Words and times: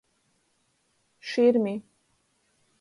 Širmi. 1.19 1.75